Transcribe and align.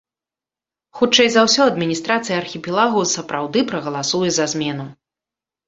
Хутчэй 1.01 1.29
за 1.33 1.43
ўсё, 1.47 1.61
адміністрацыя 1.73 2.35
архіпелагу 2.43 3.05
сапраўды 3.15 3.65
прагаласуе 3.71 4.29
за 4.41 4.51
змену. 4.57 4.91